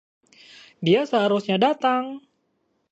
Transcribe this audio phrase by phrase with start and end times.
[0.87, 2.03] Dia seharusnya datang.